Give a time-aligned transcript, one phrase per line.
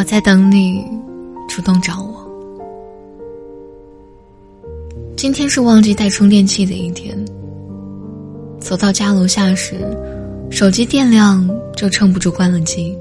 [0.00, 0.82] 我在等你
[1.46, 2.26] 主动找我。
[5.14, 7.14] 今天是忘记带充电器的一天。
[8.58, 9.74] 走到家楼下时，
[10.50, 11.46] 手机电量
[11.76, 12.96] 就撑不住关了机。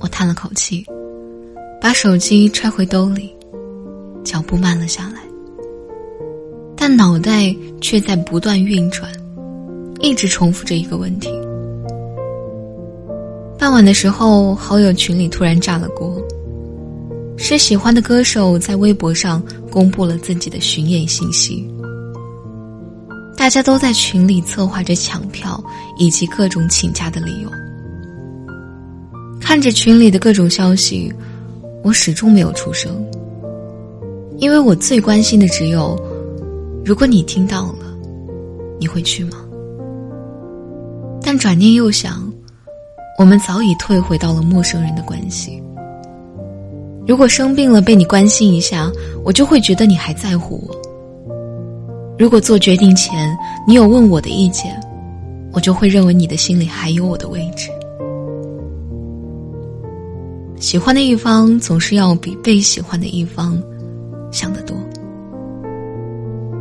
[0.00, 0.84] 我叹了口气，
[1.80, 3.32] 把手机揣回兜里，
[4.24, 5.20] 脚步慢了下来，
[6.76, 9.08] 但脑袋却在不断运转，
[10.00, 11.30] 一直重复着一个问题。
[13.66, 16.24] 傍晚的时候，好友群里突然炸了锅，
[17.36, 19.42] 是喜欢的歌手在微博上
[19.72, 21.68] 公布了自己的巡演信息。
[23.36, 25.60] 大家都在群里策划着抢票
[25.98, 27.50] 以及各种请假的理由。
[29.40, 31.12] 看着群里的各种消息，
[31.82, 33.04] 我始终没有出声，
[34.38, 36.00] 因为我最关心的只有：
[36.84, 37.98] 如果你听到了，
[38.78, 39.38] 你会去吗？
[41.20, 42.32] 但转念又想，
[43.18, 45.62] 我们早已退回到了陌生人的关系。
[47.06, 48.92] 如果生病了被你关心一下，
[49.24, 50.76] 我就会觉得你还在乎我。
[52.18, 54.78] 如果做决定前你有问我的意见，
[55.52, 57.70] 我就会认为你的心里还有我的位置。
[60.58, 63.62] 喜欢的一方总是要比被喜欢的一方
[64.30, 64.76] 想得多。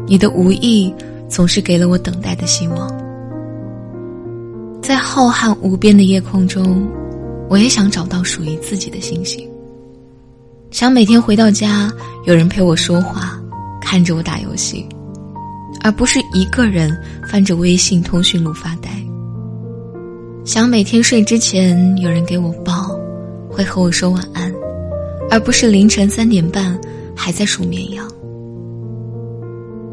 [0.08, 0.94] 你的无意
[1.28, 3.05] 总是给了我等待的希望。
[4.86, 6.88] 在浩瀚无边的夜空中，
[7.50, 9.50] 我也想找到属于自己的星星。
[10.69, 11.92] 想每天回到家，
[12.25, 13.42] 有人陪我说话，
[13.81, 14.88] 看着我打游戏。
[15.81, 16.95] 而不是一个人
[17.27, 18.92] 翻着微信通讯录发呆。
[20.45, 22.95] 想每天睡之前有人给我抱，
[23.49, 24.53] 会和我说晚安，
[25.31, 26.80] 而不是凌晨三点半
[27.16, 28.08] 还在数绵羊。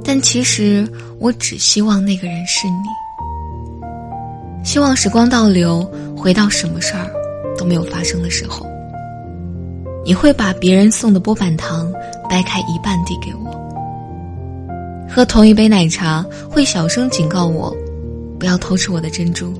[0.04, 0.86] 但其实
[1.18, 3.01] 我只希望那个人是你。
[4.62, 5.82] 希望时光倒流，
[6.16, 7.10] 回到什么事儿
[7.58, 8.66] 都没有发生的时候，
[10.04, 11.92] 你会把别人送的波板糖
[12.28, 13.50] 掰开一半递给我。
[15.10, 17.74] 喝同一杯奶茶，会小声警告我，
[18.38, 19.52] 不要偷吃我的珍珠。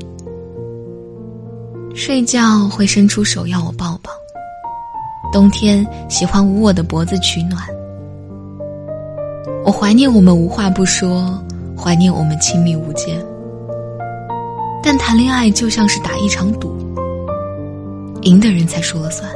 [1.95, 4.11] 睡觉会伸出手要我抱抱。
[5.31, 7.63] 冬天喜欢捂我的脖子取暖。
[9.65, 11.39] 我怀念我们无话不说，
[11.77, 13.23] 怀念我们亲密无间。
[14.83, 16.75] 但谈恋爱就像是打一场赌，
[18.23, 19.31] 赢的人才说了算。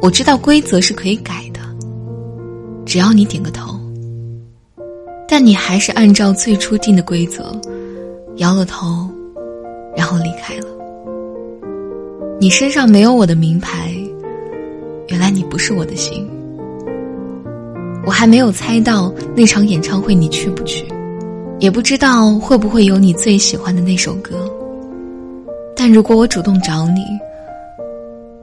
[0.00, 1.60] 我知道规则是可以改的，
[2.86, 3.78] 只要你点个头。
[5.28, 7.52] 但你还是按照最初定的规则，
[8.36, 9.08] 摇了头，
[9.96, 10.66] 然后离开了。
[12.38, 13.94] 你身上没有我的名牌，
[15.08, 16.28] 原来你不是我的心。
[18.04, 20.84] 我还没有猜到那场演唱会你去不去，
[21.62, 24.50] 也不知道会不会有你最喜欢的那首歌。
[25.76, 27.04] 但如果我主动找你，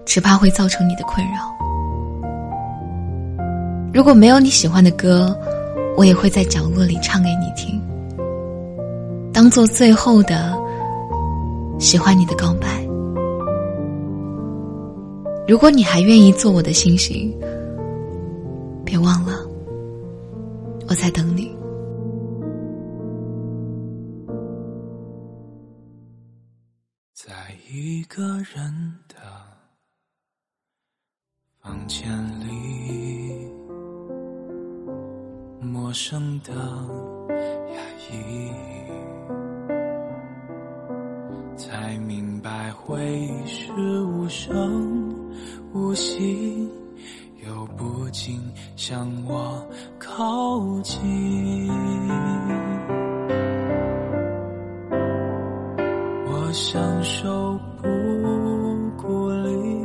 [0.06, 1.54] 只怕会造成你的困扰。
[3.94, 5.38] 如果没有你喜欢的歌。
[5.98, 7.78] 我也会在角落里唱给你听，
[9.34, 10.58] 当做最后的
[11.78, 12.68] 喜欢你的告白。
[15.46, 17.38] 如果你还愿意做我的星星，
[18.86, 19.34] 别忘了，
[20.88, 21.49] 我在等你。
[27.72, 29.16] 一个人的
[31.62, 32.10] 房间
[32.40, 33.48] 里。
[35.62, 36.52] 陌生的
[37.72, 38.52] 压抑，
[41.56, 45.16] 才明白回忆是无声
[45.72, 46.68] 无息，
[47.46, 48.42] 又不禁
[48.76, 49.64] 向我
[50.00, 51.70] 靠近。
[56.50, 57.88] 我享受不
[58.98, 59.84] 孤立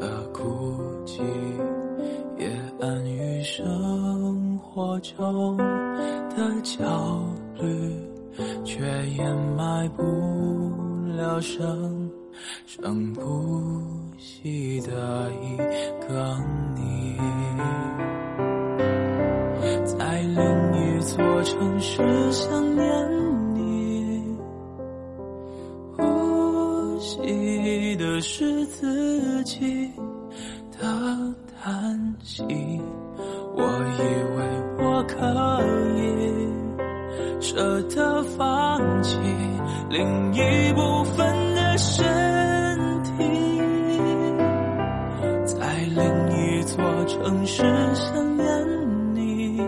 [0.00, 0.42] 的孤
[1.04, 1.20] 寂，
[2.38, 2.48] 也
[2.80, 4.58] 安于生。
[4.58, 7.22] 活中的焦
[7.60, 7.94] 虑，
[8.64, 10.02] 却掩埋不
[11.18, 12.10] 了生
[12.64, 13.82] 生不
[14.16, 15.58] 息的一
[16.08, 16.34] 个
[16.74, 17.18] 你。
[19.84, 23.13] 在另一座城市想念
[28.26, 29.92] 是自己
[30.80, 32.42] 的叹息。
[33.54, 33.62] 我
[33.98, 34.02] 以
[34.36, 34.64] 为。
[34.76, 35.16] 我可
[35.98, 36.02] 以
[37.40, 39.18] 舍得放弃
[39.90, 42.04] 另一部分的身
[43.02, 43.12] 体，
[45.44, 46.04] 在另
[46.36, 47.62] 一座城市
[47.94, 48.44] 想念
[49.14, 49.60] 你，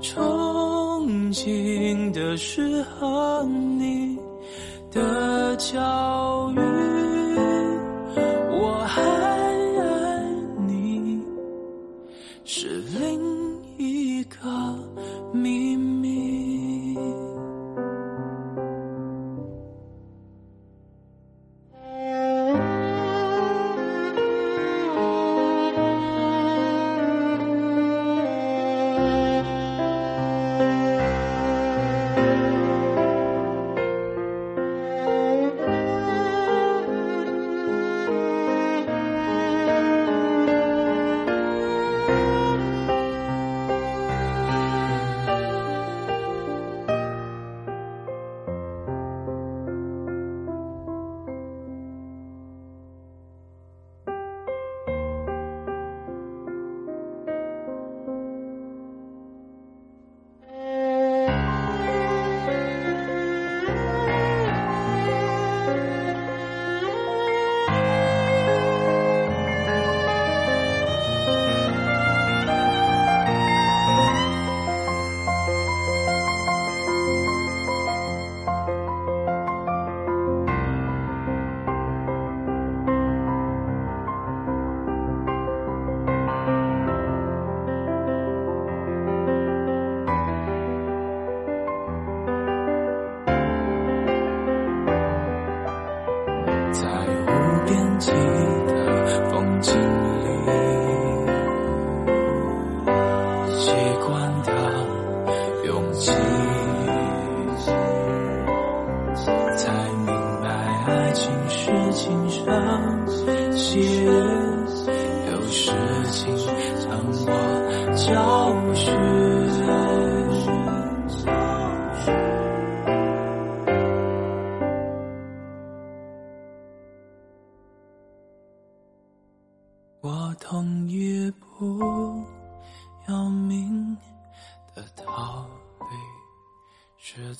[0.00, 3.44] 憧憬的是和
[3.78, 4.18] 你
[4.90, 6.71] 的教育。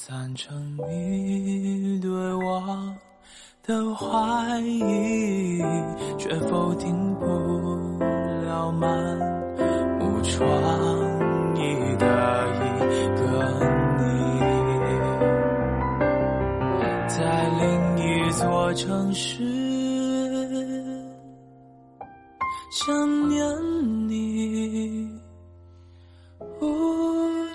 [0.09, 2.61] 赞成你对我
[3.63, 5.63] 的怀疑，
[6.19, 7.27] 却否定不
[8.45, 8.91] 了满
[10.01, 10.45] 目疮
[11.55, 12.05] 痍的
[12.59, 13.23] 一个
[14.01, 14.03] 你，
[17.07, 17.63] 在另
[17.99, 19.39] 一座城市。
[22.73, 23.47] 想念
[24.09, 25.22] 你，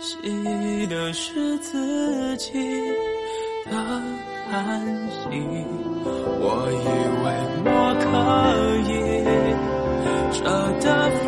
[0.08, 2.54] 记得是自己
[3.66, 3.72] 的
[4.50, 5.18] 叹息。
[6.40, 6.76] 我以
[7.24, 7.26] 为
[7.66, 7.70] 我
[8.00, 8.08] 可
[8.88, 8.90] 以
[10.32, 10.40] 舍
[10.80, 10.86] 得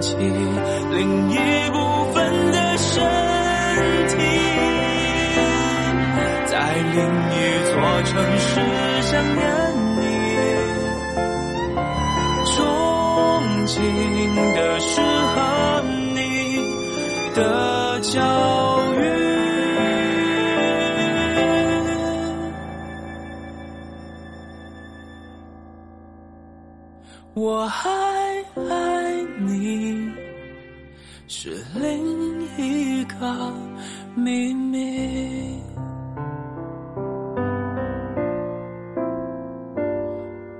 [0.00, 0.16] 弃
[0.90, 0.98] 另
[1.30, 1.32] 一
[1.70, 1.76] 部
[2.12, 2.16] 分
[2.50, 2.90] 的身
[4.08, 4.12] 体，
[6.46, 6.96] 在另
[7.30, 7.36] 一
[7.70, 7.72] 座
[8.04, 8.50] 城市
[9.02, 9.38] 想念。
[13.68, 13.84] 情
[14.54, 15.82] 的是和
[16.14, 16.18] 你
[17.34, 17.77] 的
[18.10, 18.22] 小
[18.94, 19.04] 雨，
[27.34, 27.90] 我还
[28.54, 30.10] 爱你，
[31.26, 33.52] 是另一个
[34.14, 35.60] 秘密。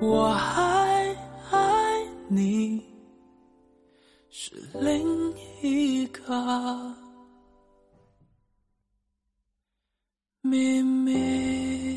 [0.03, 1.17] 我还
[1.51, 1.59] 爱
[2.29, 2.87] 你。
[4.31, 6.23] 是另一个
[10.51, 11.88] 秘密。